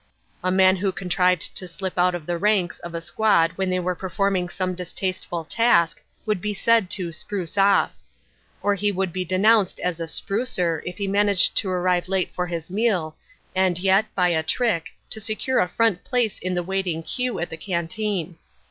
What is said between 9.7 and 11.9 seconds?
as a "sprucer" if he managed to